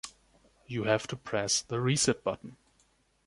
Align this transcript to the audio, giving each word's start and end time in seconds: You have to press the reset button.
You 0.65 0.85
have 0.85 1.05
to 1.09 1.15
press 1.15 1.61
the 1.61 1.79
reset 1.79 2.23
button. 2.23 2.57